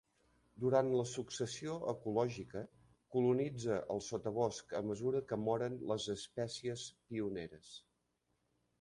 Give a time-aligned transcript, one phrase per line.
[0.61, 2.63] Durant la successió ecològica,
[3.17, 7.75] colonitza el sotabosc a mesura que moren les espècies pioneres.